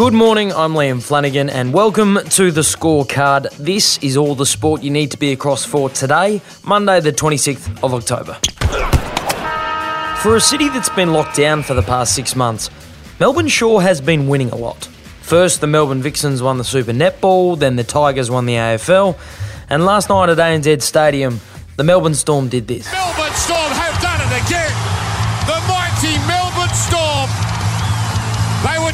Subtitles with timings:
[0.00, 3.54] Good morning, I'm Liam Flanagan, and welcome to the scorecard.
[3.58, 7.84] This is all the sport you need to be across for today, Monday, the 26th
[7.84, 8.32] of October.
[10.22, 12.70] For a city that's been locked down for the past six months,
[13.20, 14.86] Melbourne sure has been winning a lot.
[15.20, 19.18] First, the Melbourne Vixens won the Super Netball, then the Tigers won the AFL,
[19.68, 21.42] and last night at ANZ Stadium,
[21.76, 22.88] the Melbourne Storm did this.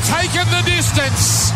[0.05, 1.51] Taking the distance,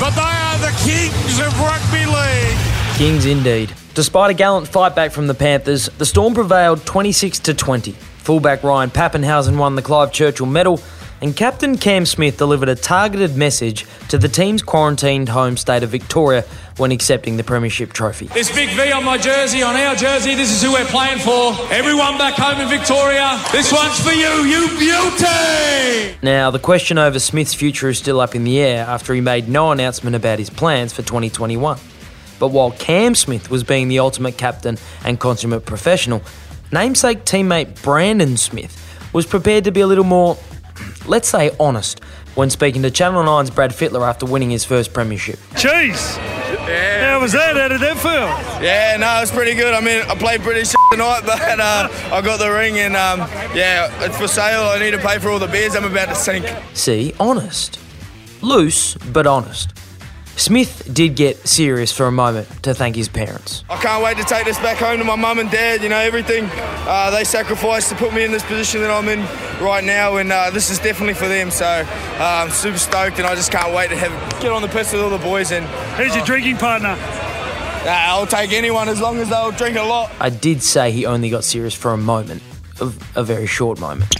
[0.00, 2.96] but they are the kings of rugby league.
[2.96, 3.72] Kings indeed.
[3.94, 7.92] Despite a gallant fight back from the Panthers, the Storm prevailed 26 to 20.
[7.92, 10.78] Fullback Ryan Papenhuyzen won the Clive Churchill medal,
[11.20, 15.90] and Captain Cam Smith delivered a targeted message to the team's quarantined home state of
[15.90, 16.44] Victoria
[16.76, 18.26] when accepting the Premiership trophy.
[18.26, 21.54] This big V on my jersey, on our jersey, this is who we're playing for.
[21.72, 26.18] Everyone back home in Victoria, this one's for you, you beauty!
[26.22, 29.48] Now, the question over Smith's future is still up in the air after he made
[29.48, 31.78] no announcement about his plans for 2021.
[32.38, 36.22] But while Cam Smith was being the ultimate captain and consummate professional,
[36.72, 40.36] namesake teammate Brandon Smith was prepared to be a little more,
[41.08, 42.00] let's say, honest
[42.36, 45.38] when speaking to Channel 9's Brad Fittler after winning his first premiership.
[45.52, 46.16] Jeez.
[46.68, 47.12] Yeah.
[47.12, 47.56] How was that?
[47.56, 48.62] How did that feel?
[48.62, 49.72] Yeah, no, it was pretty good.
[49.72, 53.20] I mean, I played pretty shit tonight, but uh, I got the ring and um,
[53.54, 54.64] yeah, it's for sale.
[54.64, 56.46] I need to pay for all the beers I'm about to sink.
[56.74, 57.80] See, honest.
[58.42, 59.72] Loose, but honest.
[60.36, 63.64] Smith did get serious for a moment to thank his parents.
[63.70, 65.82] I can't wait to take this back home to my mum and dad.
[65.82, 69.20] You know, everything uh, they sacrificed to put me in this position that I'm in
[69.60, 71.50] right now, and uh, this is definitely for them.
[71.50, 71.86] So uh,
[72.20, 75.02] I'm super stoked, and I just can't wait to have get on the piss with
[75.02, 75.52] all the boys.
[75.52, 75.64] And
[75.96, 76.96] Who's your drinking partner?
[76.98, 80.10] uh, I'll take anyone as long as they'll drink a lot.
[80.20, 82.42] I did say he only got serious for a moment,
[82.80, 84.14] a, a very short moment.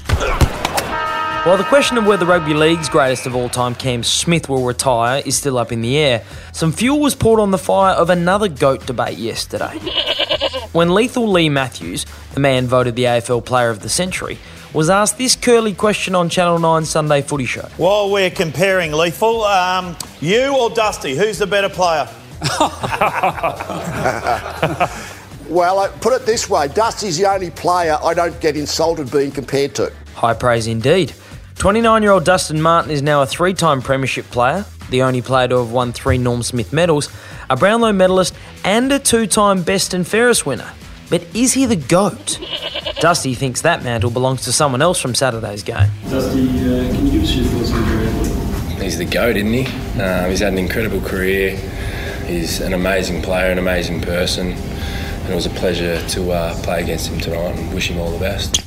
[1.47, 5.23] While the question of whether rugby league's greatest of all time, Cam Smith, will retire
[5.25, 8.49] is still up in the air, some fuel was poured on the fire of another
[8.49, 9.79] GOAT debate yesterday.
[10.73, 14.39] When Lethal Leigh Matthews, the man voted the AFL Player of the Century,
[14.73, 17.69] was asked this curly question on Channel 9 Sunday Footy Show.
[17.77, 22.09] While we're comparing Lethal, um, you or Dusty, who's the better player?
[25.49, 29.31] Well, I put it this way Dusty's the only player I don't get insulted being
[29.31, 29.93] compared to.
[30.15, 31.15] High praise indeed.
[31.59, 35.47] 29 year old Dustin Martin is now a three time Premiership player, the only player
[35.49, 37.09] to have won three Norm Smith medals,
[37.49, 38.35] a Brownlow medalist,
[38.65, 40.69] and a two time Best and Fairest winner.
[41.09, 42.41] But is he the GOAT?
[43.01, 45.91] Dusty thinks that mantle belongs to someone else from Saturday's game.
[46.09, 49.67] Dusty, uh, can you give us your thoughts on your He's the GOAT, isn't he?
[50.01, 51.57] Um, he's had an incredible career.
[52.27, 54.53] He's an amazing player, an amazing person.
[54.53, 58.11] And it was a pleasure to uh, play against him tonight and wish him all
[58.11, 58.63] the best.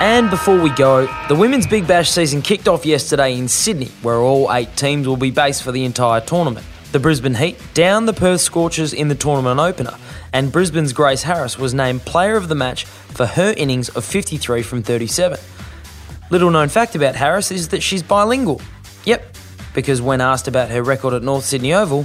[0.00, 4.16] And before we go, the Women's Big Bash season kicked off yesterday in Sydney, where
[4.16, 6.66] all eight teams will be based for the entire tournament.
[6.92, 9.94] The Brisbane Heat down the Perth Scorchers in the tournament opener,
[10.34, 14.62] and Brisbane's Grace Harris was named player of the match for her innings of 53
[14.62, 15.38] from 37.
[16.28, 18.60] Little known fact about Harris is that she's bilingual.
[19.04, 19.36] Yep,
[19.74, 22.02] because when asked about her record at North Sydney Oval,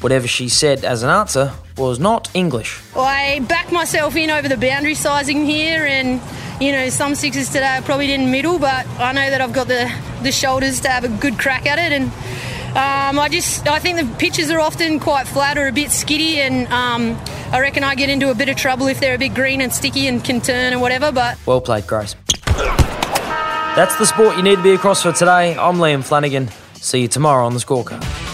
[0.00, 2.80] whatever she said as an answer was not English.
[2.96, 6.22] I backed myself in over the boundary sizing here, and
[6.58, 9.68] you know some sixes today I probably didn't middle, but I know that I've got
[9.68, 9.92] the
[10.22, 12.10] the shoulders to have a good crack at it, and
[12.76, 16.40] um, I just I think the pitches are often quite flat or a bit skiddy,
[16.40, 17.18] and um,
[17.50, 19.72] I reckon I get into a bit of trouble if they're a bit green and
[19.72, 21.10] sticky and can turn and whatever.
[21.10, 22.14] But Well played, Grace.
[23.76, 25.56] That's the sport you need to be across for today.
[25.56, 26.48] I'm Liam Flanagan.
[26.74, 28.25] See you tomorrow on the scorecard.